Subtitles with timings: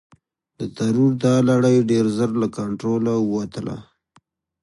[0.59, 3.77] د ترور دا لړۍ ډېر ژر له کنټروله ووتله.